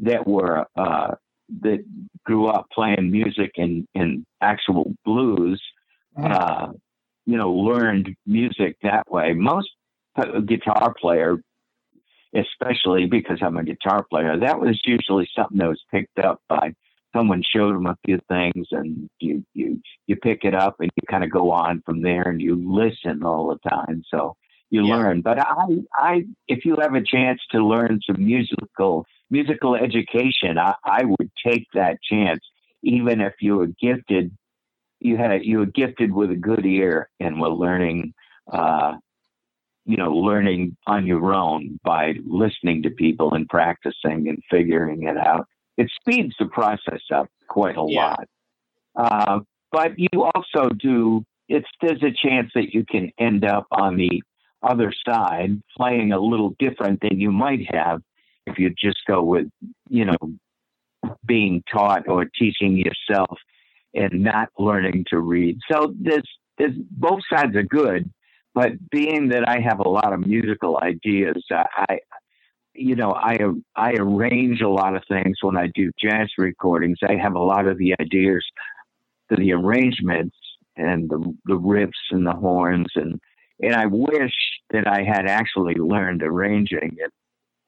that 0.00 0.26
were 0.26 0.66
uh, 0.76 1.14
that 1.62 1.84
grew 2.24 2.46
up 2.46 2.66
playing 2.72 3.10
music 3.10 3.52
in 3.56 3.86
in 3.94 4.24
actual 4.40 4.94
blues. 5.04 5.62
Mm-hmm. 6.18 6.32
Uh, 6.32 6.72
you 7.26 7.38
know, 7.38 7.52
learned 7.52 8.14
music 8.26 8.76
that 8.82 9.10
way. 9.10 9.32
Most 9.32 9.70
guitar 10.46 10.94
player, 11.00 11.38
especially 12.34 13.06
because 13.06 13.38
I'm 13.42 13.56
a 13.56 13.64
guitar 13.64 14.04
player, 14.08 14.38
that 14.38 14.60
was 14.60 14.80
usually 14.84 15.28
something 15.34 15.58
that 15.58 15.68
was 15.68 15.82
picked 15.90 16.18
up 16.18 16.40
by 16.48 16.74
someone 17.14 17.42
showed 17.54 17.74
them 17.74 17.86
a 17.86 17.96
few 18.04 18.20
things 18.28 18.66
and 18.72 19.08
you 19.20 19.44
you 19.54 19.80
you 20.06 20.16
pick 20.16 20.44
it 20.44 20.54
up 20.54 20.76
and 20.80 20.90
you 20.96 21.02
kind 21.08 21.24
of 21.24 21.30
go 21.30 21.50
on 21.50 21.82
from 21.86 22.02
there 22.02 22.22
and 22.22 22.40
you 22.40 22.54
listen 22.56 23.22
all 23.22 23.48
the 23.48 23.68
time. 23.68 24.02
So 24.10 24.36
you 24.70 24.84
yeah. 24.84 24.96
learn. 24.96 25.22
But 25.22 25.38
i 25.38 25.66
i 25.94 26.24
if 26.48 26.64
you 26.64 26.76
have 26.80 26.94
a 26.94 27.02
chance 27.02 27.40
to 27.52 27.64
learn 27.64 28.00
some 28.06 28.24
musical 28.24 29.06
musical 29.30 29.74
education 29.74 30.58
i 30.58 30.74
i 30.84 31.04
would 31.04 31.30
take 31.46 31.66
that 31.74 31.98
chance. 32.02 32.40
Even 32.82 33.22
if 33.22 33.34
you 33.40 33.56
were 33.56 33.68
gifted 33.80 34.30
you 35.00 35.16
had 35.16 35.44
you 35.44 35.58
were 35.58 35.66
gifted 35.66 36.12
with 36.12 36.30
a 36.30 36.36
good 36.36 36.66
ear 36.66 37.08
and 37.20 37.40
were 37.40 37.48
learning 37.48 38.12
uh 38.52 38.94
you 39.86 39.96
know 39.96 40.12
learning 40.12 40.76
on 40.86 41.06
your 41.06 41.32
own 41.34 41.78
by 41.84 42.14
listening 42.26 42.82
to 42.82 42.90
people 42.90 43.34
and 43.34 43.48
practicing 43.48 44.28
and 44.28 44.42
figuring 44.50 45.04
it 45.04 45.16
out 45.16 45.46
it 45.76 45.90
speeds 46.00 46.34
the 46.38 46.46
process 46.46 47.00
up 47.12 47.28
quite 47.48 47.76
a 47.76 47.84
yeah. 47.88 48.14
lot. 48.16 48.28
Uh, 48.96 49.40
but 49.72 49.92
you 49.96 50.08
also 50.34 50.68
do, 50.68 51.24
it's, 51.48 51.66
there's 51.80 52.02
a 52.02 52.12
chance 52.12 52.50
that 52.54 52.72
you 52.72 52.84
can 52.84 53.10
end 53.18 53.44
up 53.44 53.66
on 53.70 53.96
the 53.96 54.22
other 54.62 54.92
side 55.06 55.60
playing 55.76 56.12
a 56.12 56.18
little 56.18 56.54
different 56.58 57.00
than 57.00 57.20
you 57.20 57.30
might 57.30 57.66
have 57.74 58.00
if 58.46 58.58
you 58.58 58.70
just 58.70 58.98
go 59.06 59.22
with, 59.22 59.46
you 59.88 60.04
know, 60.04 60.16
being 61.26 61.62
taught 61.70 62.08
or 62.08 62.24
teaching 62.38 62.76
yourself 62.76 63.38
and 63.94 64.22
not 64.22 64.48
learning 64.58 65.04
to 65.08 65.18
read. 65.18 65.58
So 65.70 65.94
there's, 66.00 66.28
there's 66.56 66.76
both 66.90 67.20
sides 67.32 67.56
are 67.56 67.62
good, 67.62 68.10
but 68.54 68.72
being 68.90 69.28
that 69.30 69.48
I 69.48 69.60
have 69.60 69.80
a 69.80 69.88
lot 69.88 70.12
of 70.12 70.26
musical 70.26 70.78
ideas, 70.80 71.42
I, 71.50 71.98
you 72.74 72.96
know, 72.96 73.12
I 73.12 73.38
I 73.76 73.92
arrange 73.92 74.60
a 74.60 74.68
lot 74.68 74.96
of 74.96 75.02
things 75.08 75.38
when 75.42 75.56
I 75.56 75.68
do 75.74 75.90
jazz 76.00 76.28
recordings. 76.38 76.98
I 77.08 77.16
have 77.16 77.34
a 77.34 77.42
lot 77.42 77.66
of 77.66 77.78
the 77.78 77.94
ideas 78.00 78.44
to 79.30 79.36
the 79.36 79.52
arrangements 79.52 80.36
and 80.76 81.08
the 81.08 81.34
the 81.44 81.58
riffs 81.58 81.92
and 82.10 82.26
the 82.26 82.32
horns 82.32 82.88
and 82.96 83.20
and 83.60 83.74
I 83.74 83.86
wish 83.86 84.34
that 84.70 84.86
I 84.86 85.04
had 85.04 85.26
actually 85.26 85.74
learned 85.74 86.22
arranging 86.22 86.96
it 86.98 87.12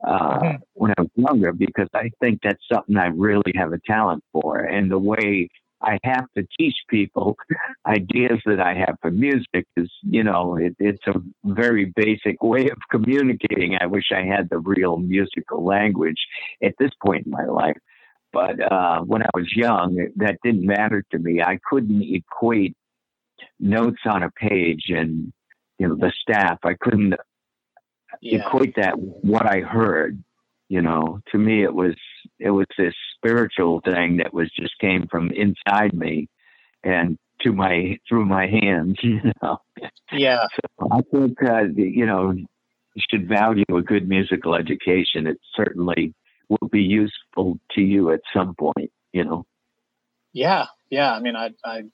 uh, 0.06 0.38
mm-hmm. 0.38 0.56
when 0.74 0.92
I 0.96 1.02
was 1.02 1.10
younger 1.14 1.52
because 1.52 1.88
I 1.94 2.10
think 2.20 2.40
that's 2.42 2.62
something 2.70 2.96
I 2.96 3.06
really 3.06 3.52
have 3.54 3.72
a 3.72 3.78
talent 3.86 4.24
for. 4.32 4.58
And 4.58 4.90
the 4.90 4.98
way 4.98 5.48
I 5.86 5.98
have 6.02 6.26
to 6.36 6.44
teach 6.58 6.74
people 6.90 7.36
ideas 7.86 8.40
that 8.44 8.60
I 8.60 8.74
have 8.74 8.96
for 9.00 9.10
music 9.12 9.66
is, 9.76 9.88
you 10.02 10.24
know, 10.24 10.56
it, 10.56 10.74
it's 10.80 11.06
a 11.06 11.14
very 11.44 11.92
basic 11.94 12.42
way 12.42 12.68
of 12.68 12.78
communicating. 12.90 13.78
I 13.80 13.86
wish 13.86 14.06
I 14.12 14.24
had 14.24 14.48
the 14.50 14.58
real 14.58 14.96
musical 14.96 15.64
language 15.64 16.18
at 16.62 16.74
this 16.80 16.90
point 17.04 17.26
in 17.26 17.32
my 17.32 17.46
life. 17.46 17.76
But 18.32 18.60
uh, 18.60 19.00
when 19.02 19.22
I 19.22 19.30
was 19.32 19.46
young, 19.54 20.08
that 20.16 20.38
didn't 20.42 20.66
matter 20.66 21.04
to 21.12 21.18
me. 21.18 21.40
I 21.40 21.58
couldn't 21.70 22.02
equate 22.02 22.76
notes 23.60 24.00
on 24.04 24.24
a 24.24 24.30
page 24.30 24.86
and, 24.88 25.32
you 25.78 25.88
know, 25.88 25.94
the 25.94 26.12
staff. 26.20 26.58
I 26.64 26.74
couldn't 26.80 27.14
yeah. 28.20 28.44
equate 28.44 28.74
that 28.76 28.98
what 28.98 29.46
I 29.46 29.60
heard. 29.60 30.22
You 30.68 30.82
know, 30.82 31.20
to 31.30 31.38
me, 31.38 31.62
it 31.62 31.74
was 31.74 31.94
it 32.38 32.50
was 32.50 32.66
this 32.76 32.94
spiritual 33.16 33.80
thing 33.84 34.16
that 34.16 34.34
was 34.34 34.50
just 34.50 34.78
came 34.78 35.06
from 35.08 35.30
inside 35.30 35.94
me 35.94 36.28
and 36.82 37.18
to 37.42 37.52
my 37.52 37.98
through 38.08 38.26
my 38.26 38.46
hands. 38.46 38.98
You 39.02 39.32
know. 39.42 39.58
Yeah. 40.12 40.46
So 40.54 40.88
I 40.90 41.00
think 41.12 41.42
uh, 41.42 41.64
you 41.74 42.06
know 42.06 42.32
you 42.32 43.02
should 43.10 43.28
value 43.28 43.64
a 43.72 43.82
good 43.82 44.08
musical 44.08 44.54
education. 44.54 45.26
It 45.26 45.38
certainly 45.54 46.14
will 46.48 46.68
be 46.68 46.82
useful 46.82 47.58
to 47.72 47.80
you 47.80 48.10
at 48.10 48.20
some 48.32 48.54
point. 48.54 48.90
You 49.12 49.24
know. 49.24 49.46
Yeah, 50.32 50.66
yeah. 50.90 51.14
I 51.14 51.20
mean, 51.20 51.36
I 51.36 51.52
I 51.64 51.84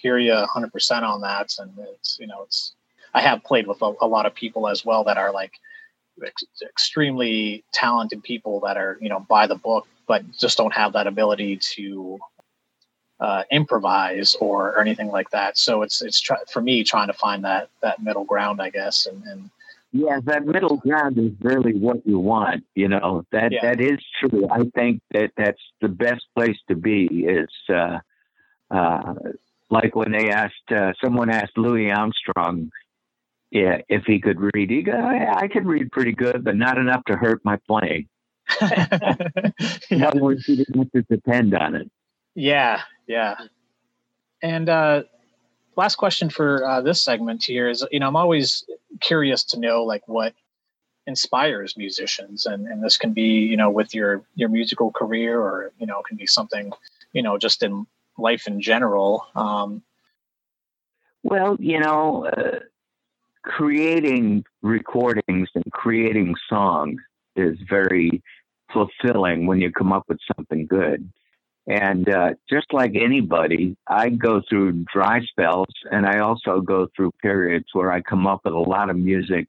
hear 0.00 0.18
you 0.18 0.32
100 0.32 0.72
percent 0.72 1.04
on 1.04 1.20
that, 1.20 1.50
and 1.58 1.72
it's 1.78 2.18
you 2.18 2.26
know 2.26 2.42
it's 2.44 2.74
I 3.14 3.20
have 3.20 3.44
played 3.44 3.66
with 3.66 3.82
a, 3.82 3.92
a 4.00 4.06
lot 4.06 4.26
of 4.26 4.34
people 4.34 4.68
as 4.68 4.84
well 4.84 5.04
that 5.04 5.18
are 5.18 5.32
like 5.32 5.52
ex- 6.24 6.44
extremely 6.62 7.64
talented 7.72 8.22
people 8.22 8.60
that 8.60 8.76
are 8.76 8.98
you 9.00 9.08
know 9.08 9.20
by 9.20 9.46
the 9.46 9.54
book 9.56 9.86
but 10.06 10.22
just 10.32 10.56
don't 10.56 10.72
have 10.72 10.92
that 10.92 11.06
ability 11.06 11.56
to 11.56 12.18
uh, 13.18 13.42
improvise 13.50 14.34
or, 14.40 14.72
or 14.72 14.80
anything 14.80 15.08
like 15.08 15.30
that 15.30 15.56
so 15.56 15.82
it's 15.82 16.02
it's 16.02 16.20
try- 16.20 16.44
for 16.50 16.60
me 16.60 16.84
trying 16.84 17.06
to 17.06 17.14
find 17.14 17.44
that 17.44 17.68
that 17.82 18.02
middle 18.02 18.24
ground 18.24 18.60
i 18.60 18.68
guess 18.68 19.06
and, 19.06 19.22
and 19.24 19.50
yeah 19.92 20.20
that 20.24 20.44
middle 20.44 20.76
ground 20.76 21.16
is 21.18 21.32
really 21.40 21.74
what 21.74 22.06
you 22.06 22.18
want 22.18 22.62
you 22.74 22.88
know 22.88 23.24
that 23.32 23.52
yeah. 23.52 23.62
that 23.62 23.80
is 23.80 23.98
true 24.20 24.46
i 24.50 24.62
think 24.74 25.00
that 25.12 25.30
that's 25.36 25.62
the 25.80 25.88
best 25.88 26.24
place 26.34 26.58
to 26.68 26.74
be 26.74 27.06
is 27.26 27.48
uh 27.70 27.98
uh 28.70 29.14
like 29.70 29.96
when 29.96 30.12
they 30.12 30.30
asked 30.30 30.70
uh, 30.70 30.92
someone 31.02 31.30
asked 31.30 31.56
louis 31.56 31.90
armstrong 31.90 32.70
yeah, 33.56 33.80
if 33.88 34.04
he 34.04 34.20
could 34.20 34.38
read, 34.38 34.68
he 34.68 34.82
go, 34.82 34.92
I, 34.92 35.44
I 35.44 35.48
can 35.48 35.66
read 35.66 35.90
pretty 35.90 36.12
good, 36.12 36.44
but 36.44 36.56
not 36.56 36.76
enough 36.76 37.02
to 37.06 37.16
hurt 37.16 37.42
my 37.42 37.56
playing. 37.66 38.06
In 39.90 40.02
other 40.02 40.20
words, 40.20 40.44
he 40.44 40.56
didn't 40.56 40.76
have 40.76 40.92
to 40.92 41.00
depend 41.08 41.54
on 41.54 41.74
it. 41.74 41.90
Yeah, 42.34 42.82
yeah. 43.06 43.36
And 44.42 44.68
uh, 44.68 45.04
last 45.74 45.96
question 45.96 46.28
for 46.28 46.66
uh, 46.66 46.82
this 46.82 47.00
segment 47.00 47.44
here 47.44 47.70
is, 47.70 47.82
you 47.90 47.98
know, 47.98 48.08
I'm 48.08 48.16
always 48.16 48.62
curious 49.00 49.42
to 49.44 49.58
know 49.58 49.84
like 49.84 50.06
what 50.06 50.34
inspires 51.06 51.78
musicians, 51.78 52.44
and 52.44 52.66
and 52.66 52.84
this 52.84 52.98
can 52.98 53.14
be, 53.14 53.38
you 53.38 53.56
know, 53.56 53.70
with 53.70 53.94
your 53.94 54.22
your 54.34 54.50
musical 54.50 54.90
career, 54.90 55.40
or 55.40 55.72
you 55.78 55.86
know, 55.86 56.00
it 56.00 56.04
can 56.04 56.18
be 56.18 56.26
something, 56.26 56.72
you 57.14 57.22
know, 57.22 57.38
just 57.38 57.62
in 57.62 57.86
life 58.18 58.46
in 58.46 58.60
general. 58.60 59.26
Um, 59.34 59.82
well, 61.22 61.56
you 61.58 61.80
know. 61.80 62.26
Uh, 62.26 62.58
creating 63.46 64.44
recordings 64.62 65.48
and 65.54 65.64
creating 65.72 66.34
songs 66.48 67.00
is 67.36 67.56
very 67.70 68.22
fulfilling 68.72 69.46
when 69.46 69.60
you 69.60 69.70
come 69.70 69.92
up 69.92 70.02
with 70.08 70.18
something 70.36 70.66
good. 70.66 71.10
And 71.68 72.08
uh, 72.08 72.30
just 72.50 72.66
like 72.72 72.92
anybody, 72.94 73.76
I 73.88 74.10
go 74.10 74.42
through 74.48 74.84
dry 74.92 75.20
spells 75.24 75.72
and 75.90 76.06
I 76.06 76.20
also 76.20 76.60
go 76.60 76.88
through 76.94 77.12
periods 77.22 77.66
where 77.72 77.90
I 77.90 78.02
come 78.02 78.26
up 78.26 78.40
with 78.44 78.54
a 78.54 78.58
lot 78.58 78.90
of 78.90 78.96
music 78.96 79.48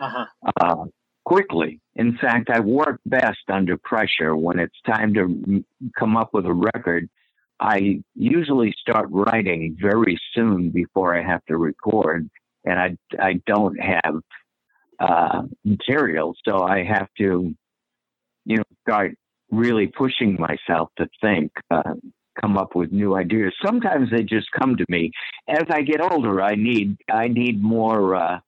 uh-huh. 0.00 0.26
uh, 0.60 0.84
quickly. 1.24 1.80
In 1.94 2.18
fact, 2.18 2.50
I 2.50 2.60
work 2.60 3.00
best 3.06 3.38
under 3.48 3.76
pressure 3.78 4.36
when 4.36 4.58
it's 4.58 4.80
time 4.86 5.14
to 5.14 5.64
come 5.98 6.16
up 6.16 6.30
with 6.32 6.46
a 6.46 6.52
record. 6.52 7.08
I 7.58 8.02
usually 8.14 8.74
start 8.80 9.08
writing 9.10 9.76
very 9.80 10.20
soon 10.34 10.70
before 10.70 11.16
I 11.16 11.22
have 11.22 11.44
to 11.46 11.56
record 11.56 12.28
and 12.66 12.78
I 12.78 12.96
I 13.18 13.34
don't 13.46 13.76
have 13.76 14.20
uh, 14.98 15.42
material, 15.64 16.34
so 16.46 16.62
I 16.62 16.84
have 16.84 17.08
to, 17.18 17.54
you 18.44 18.56
know, 18.56 18.64
start 18.86 19.12
really 19.50 19.86
pushing 19.86 20.36
myself 20.38 20.90
to 20.98 21.08
think, 21.20 21.52
uh, 21.70 21.94
come 22.40 22.58
up 22.58 22.74
with 22.74 22.92
new 22.92 23.16
ideas. 23.16 23.54
Sometimes 23.64 24.10
they 24.10 24.22
just 24.22 24.48
come 24.58 24.76
to 24.76 24.84
me. 24.88 25.10
As 25.48 25.64
I 25.70 25.82
get 25.82 26.00
older, 26.00 26.42
I 26.42 26.54
need 26.54 26.96
I 27.10 27.28
need 27.28 27.62
more. 27.62 28.14
Uh, 28.14 28.40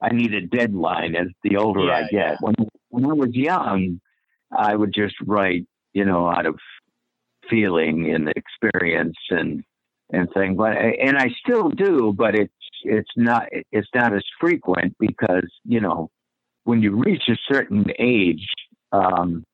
I 0.00 0.08
need 0.12 0.34
a 0.34 0.40
deadline 0.40 1.14
as 1.14 1.28
the 1.44 1.56
older 1.56 1.86
yeah, 1.86 1.94
I 1.94 2.00
get. 2.02 2.12
Yeah. 2.12 2.36
When 2.40 2.54
when 2.88 3.04
I 3.06 3.14
was 3.14 3.30
young, 3.32 4.00
I 4.56 4.74
would 4.74 4.92
just 4.92 5.14
write, 5.24 5.66
you 5.92 6.04
know, 6.04 6.28
out 6.28 6.46
of 6.46 6.58
feeling 7.48 8.12
and 8.12 8.32
experience 8.36 9.16
and 9.30 9.62
and 10.12 10.28
thing. 10.32 10.56
But 10.56 10.76
and 10.76 11.16
I 11.16 11.30
still 11.44 11.70
do, 11.70 12.14
but 12.16 12.34
it's 12.34 12.52
it's 12.84 13.10
not 13.16 13.48
it's 13.72 13.88
not 13.94 14.14
as 14.14 14.22
frequent 14.40 14.94
because 14.98 15.50
you 15.64 15.80
know 15.80 16.10
when 16.64 16.82
you 16.82 16.94
reach 16.94 17.24
a 17.28 17.36
certain 17.52 17.86
age, 17.98 18.46
um, 18.92 19.44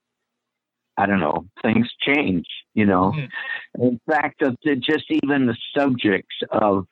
I 0.97 1.07
don't 1.07 1.21
know, 1.21 1.47
things 1.62 1.88
change. 2.07 2.47
You 2.75 2.87
know, 2.87 3.12
mm-hmm. 3.17 3.83
in 3.83 4.00
fact, 4.07 4.43
just 4.65 5.05
even 5.11 5.47
the 5.47 5.57
subjects 5.77 6.37
of 6.50 6.87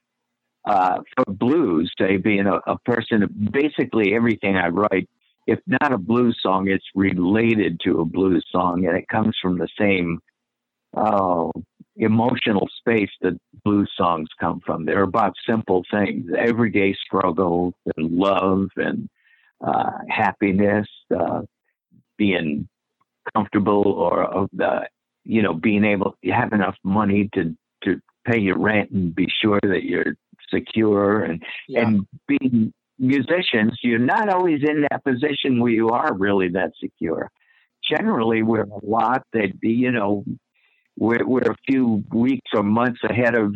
uh, 0.65 0.99
for 1.15 1.33
blues, 1.33 1.93
say 1.99 2.17
being 2.17 2.47
a, 2.47 2.57
a 2.67 2.79
person, 2.85 3.51
basically 3.53 4.15
everything 4.15 4.57
I 4.57 4.69
write, 4.69 5.09
if 5.47 5.61
not 5.67 5.93
a 5.93 5.99
blues 5.99 6.39
song, 6.43 6.69
it's 6.69 6.85
related 6.95 7.81
to 7.85 8.01
a 8.01 8.05
blues 8.05 8.45
song, 8.51 8.85
and 8.87 8.97
it 8.97 9.07
comes 9.09 9.37
from 9.41 9.59
the 9.59 9.69
same 9.79 10.21
oh 10.97 11.53
emotional 11.97 12.69
space 12.79 13.11
that 13.23 13.39
blues 13.65 13.91
songs 13.97 14.29
come 14.39 14.61
from. 14.65 14.85
They're 14.85 15.03
about 15.03 15.35
simple 15.49 15.83
things, 15.91 16.31
everyday 16.37 16.95
struggles 16.95 17.75
and 17.97 18.11
love 18.11 18.69
and 18.77 19.09
uh, 19.67 19.91
happiness, 20.09 20.87
uh, 21.17 21.43
being 22.19 22.69
comfortable 23.35 23.85
or 23.93 24.25
of 24.25 24.49
the, 24.53 24.89
you 25.25 25.43
know, 25.43 25.55
being 25.55 25.85
able 25.85 26.17
to 26.25 26.31
have 26.31 26.53
enough 26.53 26.77
money 26.85 27.29
to 27.35 27.57
to 27.85 28.01
pay 28.27 28.39
your 28.39 28.59
rent 28.59 28.91
and 28.91 29.15
be 29.15 29.29
sure 29.43 29.61
that 29.63 29.85
you're 29.85 30.17
secure 30.53 31.23
and 31.23 31.43
yeah. 31.69 31.87
and 31.87 32.07
being 32.27 32.73
musicians, 32.99 33.79
you're 33.83 33.99
not 33.99 34.29
always 34.29 34.61
in 34.63 34.87
that 34.91 35.05
position 35.05 35.61
where 35.61 35.73
you 35.73 35.89
are 35.89 36.15
really 36.15 36.49
that 36.49 36.73
secure. 36.81 37.31
Generally, 37.89 38.43
we're 38.43 38.63
a 38.63 38.87
lot 38.87 39.23
that 39.33 39.53
you 39.63 39.93
know 39.93 40.25
we're, 40.99 41.27
we're 41.27 41.51
a 41.51 41.57
few 41.67 42.05
weeks 42.13 42.51
or 42.55 42.63
months 42.63 43.01
ahead 43.05 43.35
of 43.35 43.55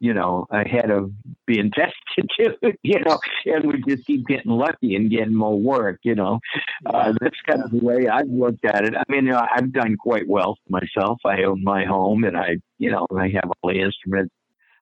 you 0.00 0.12
know 0.12 0.46
ahead 0.50 0.90
of 0.90 1.12
being 1.46 1.70
destitute 1.76 2.78
you 2.82 2.98
know 3.00 3.18
and 3.46 3.64
we 3.64 3.82
just 3.82 4.06
keep 4.06 4.26
getting 4.26 4.50
lucky 4.50 4.96
and 4.96 5.10
getting 5.10 5.34
more 5.34 5.58
work 5.58 5.98
you 6.02 6.14
know. 6.14 6.40
Uh, 6.86 7.12
that's 7.20 7.36
kind 7.48 7.62
of 7.62 7.70
the 7.70 7.78
way 7.78 8.08
i've 8.08 8.28
looked 8.28 8.64
at 8.64 8.84
it. 8.84 8.94
I 8.96 9.04
mean 9.08 9.26
you 9.26 9.32
know, 9.32 9.46
i've 9.54 9.72
done 9.72 9.96
quite 9.96 10.28
well 10.28 10.56
for 10.56 10.80
myself. 10.80 11.20
I 11.24 11.44
own 11.44 11.62
my 11.62 11.84
home 11.84 12.24
and 12.24 12.36
i 12.36 12.56
you 12.78 12.90
know 12.90 13.06
i 13.16 13.28
have 13.28 13.50
all 13.62 13.70
the 13.70 13.80
instruments 13.80 14.34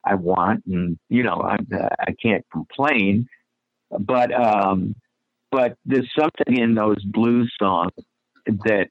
i 0.05 0.15
want 0.15 0.65
and 0.67 0.99
you 1.09 1.23
know 1.23 1.41
i 1.43 1.57
i 2.00 2.12
can't 2.21 2.45
complain. 2.53 3.26
But 3.91 4.33
um 4.33 4.95
but 5.53 5.76
there's 5.85 6.11
something 6.19 6.59
in 6.59 6.75
those 6.75 7.03
blues 7.05 7.53
songs 7.61 7.93
that 8.47 8.88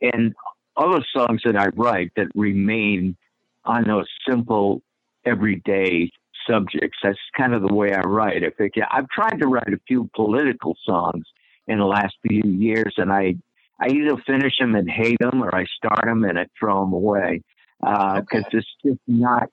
and 0.00 0.34
other 0.76 1.04
songs 1.14 1.42
that 1.44 1.56
I 1.56 1.68
write 1.74 2.12
that 2.16 2.28
remain 2.34 3.16
on 3.64 3.84
those 3.84 4.06
simple, 4.28 4.82
everyday 5.24 6.10
subjects. 6.48 6.98
That's 7.02 7.18
kind 7.36 7.54
of 7.54 7.62
the 7.62 7.72
way 7.74 7.92
I 7.92 8.00
write. 8.00 8.42
If 8.42 8.54
it, 8.58 8.72
I've 8.90 9.08
tried 9.08 9.40
to 9.40 9.48
write 9.48 9.72
a 9.72 9.80
few 9.86 10.10
political 10.14 10.76
songs 10.84 11.24
in 11.66 11.78
the 11.78 11.86
last 11.86 12.14
few 12.26 12.42
years, 12.44 12.94
and 12.96 13.12
I 13.12 13.36
I 13.80 13.88
either 13.88 14.16
finish 14.26 14.56
them 14.58 14.74
and 14.76 14.88
hate 14.88 15.18
them, 15.18 15.42
or 15.42 15.54
I 15.54 15.64
start 15.76 16.04
them 16.04 16.24
and 16.24 16.38
I 16.38 16.46
throw 16.58 16.80
them 16.80 16.92
away 16.92 17.42
because 17.80 18.16
uh, 18.16 18.20
okay. 18.20 18.44
it's 18.52 18.68
just 18.84 19.00
not 19.06 19.48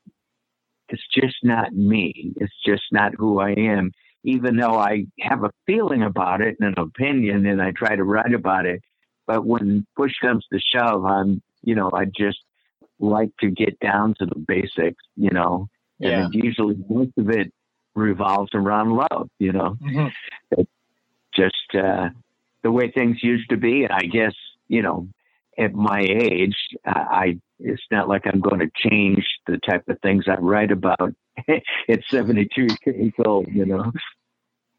it's 0.90 1.04
just 1.13 1.38
not 1.44 1.74
me. 1.74 2.34
It's 2.38 2.54
just 2.66 2.84
not 2.92 3.13
who 3.18 3.40
I 3.40 3.51
am. 3.51 3.92
Even 4.24 4.58
though 4.58 4.75
I 4.75 5.06
have 5.22 5.44
a 5.44 5.51
feeling 5.66 6.04
about 6.04 6.42
it 6.42 6.58
and 6.60 6.78
an 6.78 6.84
opinion, 6.84 7.46
and 7.46 7.62
I 7.62 7.72
try 7.72 7.96
to 7.96 8.04
write 8.04 8.34
about 8.34 8.66
it, 8.66 8.82
but 9.31 9.45
when 9.45 9.88
push 9.95 10.11
comes 10.21 10.45
to 10.51 10.59
shove, 10.59 11.05
I'm, 11.05 11.41
you 11.63 11.73
know, 11.73 11.89
I 11.93 12.03
just 12.05 12.39
like 13.00 13.29
to 13.39 13.50
get 13.50 13.79
down 13.79 14.13
to 14.19 14.25
the 14.25 14.35
basics, 14.35 15.01
you 15.15 15.29
know, 15.29 15.69
yeah. 16.00 16.25
and 16.25 16.33
usually 16.33 16.75
most 16.89 17.11
of 17.17 17.29
it 17.29 17.53
revolves 17.95 18.51
around 18.53 18.91
love, 18.91 19.29
you 19.39 19.53
know, 19.53 19.77
mm-hmm. 19.81 20.61
just 21.33 21.55
uh, 21.81 22.09
the 22.61 22.71
way 22.71 22.91
things 22.91 23.23
used 23.23 23.50
to 23.51 23.57
be. 23.57 23.83
And 23.85 23.93
I 23.93 24.01
guess, 24.01 24.33
you 24.67 24.81
know, 24.81 25.07
at 25.57 25.73
my 25.73 26.01
age, 26.01 26.57
I 26.85 27.39
it's 27.59 27.83
not 27.89 28.09
like 28.09 28.23
I'm 28.25 28.41
going 28.41 28.59
to 28.59 28.89
change 28.89 29.25
the 29.47 29.59
type 29.59 29.88
of 29.88 29.97
things 30.01 30.25
I 30.27 30.35
write 30.41 30.71
about 30.71 31.13
at 31.47 32.03
72 32.09 32.67
years 32.85 33.13
old, 33.25 33.47
you 33.47 33.65
know. 33.65 33.93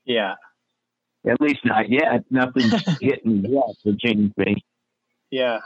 Yeah, 0.04 0.34
at 1.28 1.40
least 1.40 1.60
not 1.64 1.88
yet. 1.88 2.24
Nothing's 2.30 2.82
hitting 3.00 3.44
yet 3.44 3.74
to 3.84 3.96
change 3.96 4.32
me. 4.36 4.56
Yeah. 5.30 5.60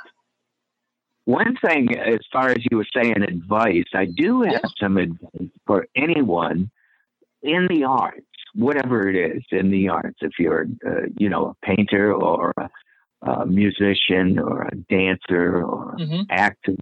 One 1.24 1.56
thing, 1.56 1.88
as 1.98 2.20
far 2.32 2.50
as 2.50 2.58
you 2.70 2.76
were 2.76 2.86
saying, 2.94 3.22
advice, 3.22 3.84
I 3.94 4.06
do 4.06 4.42
have 4.42 4.60
yeah. 4.62 4.70
some 4.80 4.96
advice 4.96 5.50
for 5.66 5.86
anyone 5.96 6.70
in 7.42 7.66
the 7.68 7.84
arts, 7.84 8.20
whatever 8.54 9.08
it 9.08 9.36
is 9.36 9.42
in 9.50 9.70
the 9.70 9.88
arts. 9.88 10.18
If 10.20 10.32
you're, 10.38 10.66
uh, 10.86 11.06
you 11.16 11.28
know, 11.28 11.46
a 11.46 11.66
painter 11.66 12.14
or 12.14 12.54
a, 12.56 13.28
a, 13.28 13.46
musician 13.46 14.38
or 14.38 14.62
a 14.62 14.76
dancer 14.88 15.64
or 15.64 15.96
mm-hmm. 15.98 16.22
actor, 16.30 16.76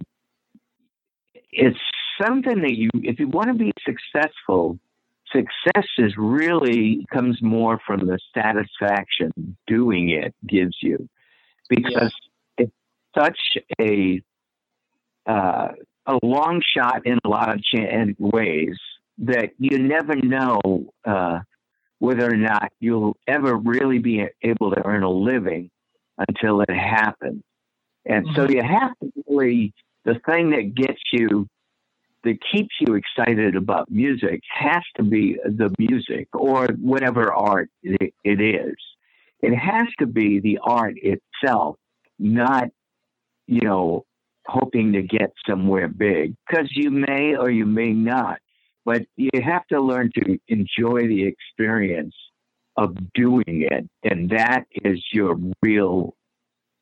it's 1.51 1.79
something 2.21 2.61
that 2.61 2.75
you, 2.75 2.89
if 2.93 3.19
you 3.19 3.27
want 3.27 3.47
to 3.47 3.55
be 3.55 3.71
successful, 3.83 4.77
success 5.35 5.87
is 5.97 6.13
really 6.17 7.05
comes 7.11 7.41
more 7.41 7.79
from 7.85 8.05
the 8.05 8.19
satisfaction 8.33 9.57
doing 9.67 10.09
it 10.09 10.33
gives 10.47 10.75
you 10.81 11.09
because 11.69 12.13
yeah. 12.57 12.65
it's 12.65 12.73
such 13.17 13.39
a 13.79 14.21
uh, 15.27 15.69
a 16.05 16.19
long 16.23 16.61
shot 16.75 17.05
in 17.05 17.17
a 17.25 17.27
lot 17.27 17.53
of 17.53 17.61
ch- 17.61 18.15
ways 18.19 18.77
that 19.17 19.51
you 19.57 19.79
never 19.79 20.15
know 20.15 20.59
uh, 21.05 21.39
whether 21.99 22.31
or 22.31 22.37
not 22.37 22.71
you'll 22.79 23.17
ever 23.27 23.55
really 23.55 23.99
be 23.99 24.25
able 24.43 24.71
to 24.71 24.85
earn 24.85 25.03
a 25.03 25.09
living 25.09 25.71
until 26.17 26.61
it 26.61 26.69
happens. 26.69 27.43
And 28.05 28.25
mm-hmm. 28.25 28.35
so 28.35 28.49
you 28.49 28.61
have 28.61 28.91
to 28.99 29.11
really, 29.27 29.73
the 30.03 30.19
thing 30.25 30.51
that 30.51 30.75
gets 30.75 31.01
you 31.11 31.47
that 32.25 32.37
keeps 32.51 32.75
you 32.81 32.95
excited 32.95 33.55
about 33.55 33.89
music 33.89 34.41
has 34.53 34.83
to 34.97 35.03
be 35.03 35.37
the 35.45 35.73
music 35.79 36.27
or 36.33 36.67
whatever 36.81 37.31
art 37.31 37.69
it 37.83 38.13
is. 38.25 38.75
It 39.41 39.55
has 39.55 39.87
to 39.99 40.07
be 40.07 40.39
the 40.39 40.59
art 40.63 40.95
itself, 40.97 41.77
not, 42.19 42.65
you 43.47 43.61
know, 43.61 44.05
hoping 44.47 44.93
to 44.93 45.01
get 45.01 45.31
somewhere 45.47 45.87
big, 45.87 46.35
because 46.47 46.67
you 46.71 46.89
may 46.91 47.35
or 47.35 47.49
you 47.49 47.65
may 47.65 47.91
not. 47.93 48.39
But 48.85 49.03
you 49.15 49.29
have 49.43 49.65
to 49.67 49.81
learn 49.81 50.11
to 50.15 50.37
enjoy 50.47 51.07
the 51.07 51.25
experience 51.27 52.15
of 52.77 52.95
doing 53.13 53.43
it. 53.47 53.87
And 54.03 54.29
that 54.29 54.65
is 54.83 55.03
your 55.11 55.37
real, 55.61 56.15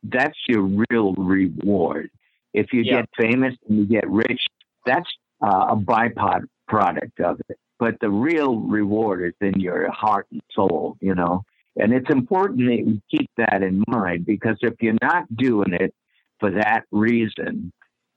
that's 0.03 0.37
your 0.47 0.63
real 0.89 1.13
reward. 1.13 2.09
If 2.53 2.73
you 2.73 2.81
yeah. 2.81 3.01
get 3.01 3.09
famous 3.17 3.55
and 3.67 3.79
you 3.79 3.85
get 3.85 4.09
rich, 4.09 4.41
that's 4.85 5.09
uh, 5.43 5.67
a 5.71 5.75
byproduct 5.75 6.47
product 6.67 7.19
of 7.19 7.39
it. 7.49 7.57
But 7.79 7.95
the 7.99 8.09
real 8.09 8.57
reward 8.57 9.23
is 9.27 9.33
in 9.41 9.59
your 9.59 9.91
heart 9.91 10.27
and 10.31 10.41
soul, 10.51 10.97
you 11.01 11.13
know. 11.13 11.43
And 11.75 11.91
it's 11.91 12.09
important 12.09 12.59
that 12.67 12.77
you 12.77 13.01
keep 13.11 13.29
that 13.37 13.61
in 13.61 13.83
mind 13.87 14.25
because 14.25 14.57
if 14.61 14.75
you're 14.79 14.97
not 15.01 15.25
doing 15.35 15.73
it 15.73 15.93
for 16.39 16.51
that 16.51 16.83
reason, 16.91 17.71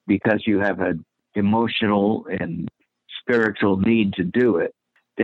because 0.07 0.43
you 0.47 0.61
have 0.61 0.81
an 0.81 1.05
emotional 1.35 2.27
and 2.41 2.69
spiritual 3.21 3.79
need 3.79 4.13
to 4.15 4.25
do 4.25 4.59
it, 4.59 4.75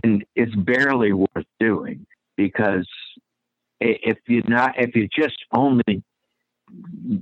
then 0.01 0.23
it's 0.35 0.55
barely 0.55 1.13
worth 1.13 1.45
doing 1.59 2.05
because 2.35 2.87
if 3.79 4.17
you're 4.27 4.47
not, 4.47 4.73
if 4.77 4.95
you're 4.95 5.07
just 5.15 5.37
only 5.53 6.03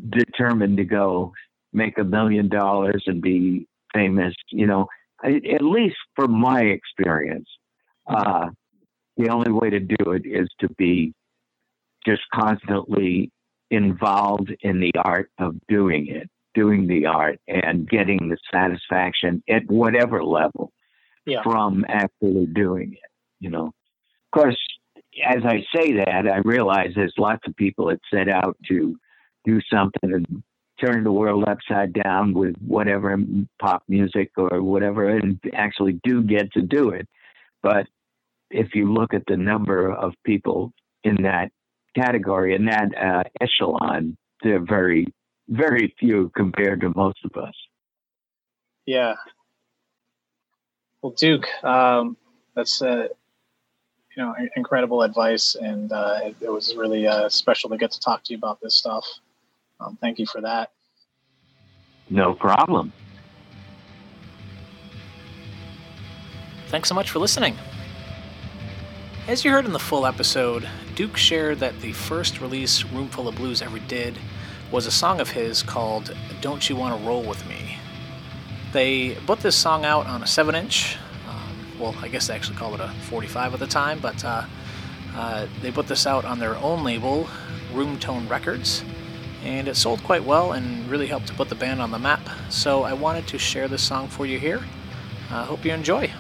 determined 0.09 0.77
to 0.77 0.85
go 0.85 1.33
make 1.73 1.97
a 1.97 2.03
million 2.03 2.47
dollars 2.47 3.03
and 3.07 3.21
be 3.21 3.67
famous, 3.93 4.33
you 4.49 4.67
know, 4.67 4.87
at 5.23 5.61
least 5.61 5.97
from 6.15 6.31
my 6.31 6.61
experience, 6.61 7.47
uh, 8.07 8.47
the 9.17 9.29
only 9.29 9.51
way 9.51 9.69
to 9.69 9.79
do 9.79 10.11
it 10.11 10.23
is 10.25 10.47
to 10.59 10.69
be 10.77 11.13
just 12.05 12.21
constantly 12.33 13.31
involved 13.69 14.53
in 14.61 14.79
the 14.79 14.91
art 15.03 15.29
of 15.39 15.55
doing 15.67 16.07
it, 16.07 16.29
doing 16.53 16.87
the 16.87 17.05
art 17.05 17.39
and 17.47 17.87
getting 17.89 18.29
the 18.29 18.37
satisfaction 18.51 19.43
at 19.47 19.63
whatever 19.67 20.23
level 20.23 20.71
yeah. 21.25 21.41
from 21.43 21.85
actually 21.87 22.47
doing 22.47 22.93
it, 22.93 23.09
you 23.39 23.49
know. 23.49 23.67
Of 23.67 24.41
course, 24.41 24.57
as 25.25 25.43
I 25.45 25.63
say 25.75 25.93
that, 25.93 26.27
I 26.27 26.37
realize 26.43 26.91
there's 26.95 27.13
lots 27.17 27.41
of 27.47 27.55
people 27.55 27.87
that 27.87 27.99
set 28.13 28.29
out 28.29 28.57
to 28.67 28.95
do 29.45 29.59
something 29.71 30.13
and 30.13 30.43
turn 30.83 31.03
the 31.03 31.11
world 31.11 31.45
upside 31.47 31.93
down 31.93 32.33
with 32.33 32.55
whatever 32.65 33.17
pop 33.59 33.83
music 33.87 34.31
or 34.37 34.61
whatever 34.61 35.07
and 35.09 35.39
actually 35.53 35.99
do 36.03 36.23
get 36.23 36.51
to 36.53 36.61
do 36.61 36.89
it. 36.89 37.07
But 37.61 37.87
if 38.49 38.73
you 38.73 38.91
look 38.91 39.13
at 39.13 39.23
the 39.27 39.37
number 39.37 39.91
of 39.91 40.13
people 40.25 40.73
in 41.03 41.23
that 41.23 41.51
category, 41.95 42.55
in 42.55 42.65
that 42.65 42.89
uh, 42.97 43.23
echelon, 43.39 44.17
they're 44.43 44.63
very, 44.63 45.07
very 45.47 45.93
few 45.99 46.31
compared 46.35 46.81
to 46.81 46.91
most 46.95 47.19
of 47.23 47.41
us. 47.41 47.53
Yeah. 48.85 49.15
Well, 51.01 51.13
Duke, 51.13 51.47
um, 51.63 52.17
that's 52.55 52.81
uh, 52.81 53.07
you 54.15 54.23
know 54.23 54.35
incredible 54.55 55.01
advice, 55.01 55.55
and 55.55 55.91
uh, 55.91 56.19
it, 56.23 56.35
it, 56.41 56.51
was 56.51 56.75
really 56.75 57.07
uh, 57.07 57.29
special 57.29 57.69
to 57.69 57.77
get 57.77 57.91
to 57.91 57.99
talk 57.99 58.23
to 58.25 58.33
you 58.33 58.37
about 58.37 58.59
this 58.61 58.75
stuff. 58.75 59.05
Um, 59.81 59.97
thank 59.99 60.19
you 60.19 60.25
for 60.25 60.41
that. 60.41 60.71
No 62.09 62.33
problem. 62.33 62.93
Thanks 66.67 66.87
so 66.87 66.95
much 66.95 67.09
for 67.09 67.19
listening. 67.19 67.57
As 69.27 69.43
you 69.43 69.51
heard 69.51 69.65
in 69.65 69.71
the 69.71 69.79
full 69.79 70.05
episode, 70.05 70.67
Duke 70.95 71.17
shared 71.17 71.59
that 71.59 71.79
the 71.81 71.93
first 71.93 72.41
release 72.41 72.83
Roomful 72.85 73.27
of 73.27 73.35
Blues 73.35 73.61
ever 73.61 73.79
did 73.79 74.17
was 74.71 74.85
a 74.85 74.91
song 74.91 75.19
of 75.19 75.29
his 75.29 75.63
called 75.63 76.15
Don't 76.41 76.69
You 76.69 76.75
Want 76.75 76.99
to 76.99 77.07
Roll 77.07 77.23
With 77.23 77.45
Me. 77.47 77.77
They 78.71 79.15
put 79.27 79.39
this 79.39 79.55
song 79.55 79.83
out 79.83 80.05
on 80.07 80.23
a 80.23 80.27
7 80.27 80.55
inch. 80.55 80.97
Um, 81.27 81.79
well, 81.79 81.95
I 82.01 82.07
guess 82.07 82.27
they 82.27 82.33
actually 82.33 82.57
called 82.57 82.75
it 82.75 82.79
a 82.81 82.89
45 83.09 83.53
at 83.53 83.59
the 83.59 83.67
time, 83.67 83.99
but 83.99 84.23
uh, 84.23 84.45
uh, 85.13 85.47
they 85.61 85.71
put 85.71 85.87
this 85.87 86.07
out 86.07 86.23
on 86.23 86.39
their 86.39 86.55
own 86.57 86.83
label, 86.83 87.27
Room 87.73 87.99
Tone 87.99 88.27
Records, 88.29 88.83
and 89.43 89.67
it 89.67 89.75
sold 89.75 90.03
quite 90.03 90.23
well 90.23 90.53
and 90.53 90.87
really 90.89 91.07
helped 91.07 91.27
to 91.27 91.33
put 91.33 91.49
the 91.49 91.55
band 91.55 91.81
on 91.81 91.91
the 91.91 91.99
map. 91.99 92.21
So 92.49 92.83
I 92.83 92.93
wanted 92.93 93.27
to 93.27 93.37
share 93.37 93.67
this 93.67 93.81
song 93.81 94.07
for 94.07 94.25
you 94.25 94.39
here. 94.39 94.61
I 95.29 95.41
uh, 95.41 95.45
hope 95.45 95.65
you 95.65 95.73
enjoy. 95.73 96.11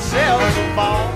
myself 0.00 0.74
fall. 0.74 1.09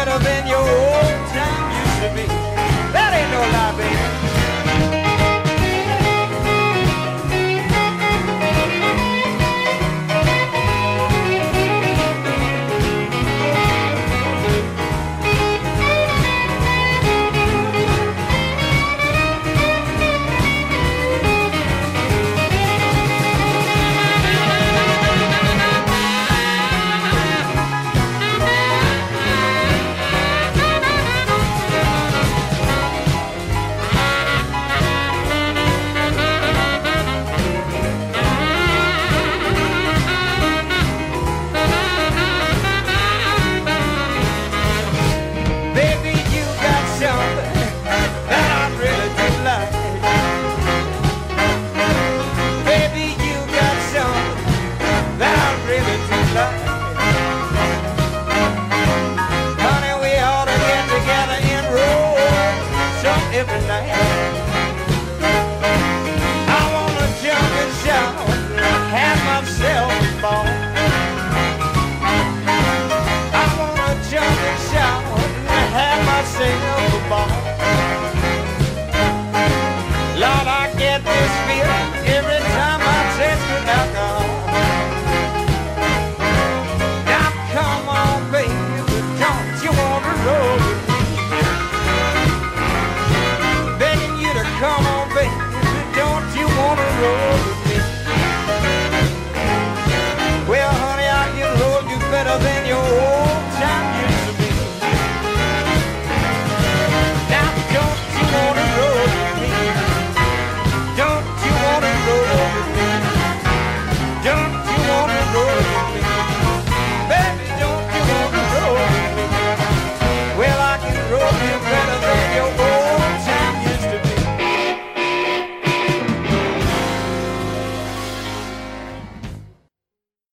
Better 0.00 0.18
than 0.24 0.46
your 0.46 0.59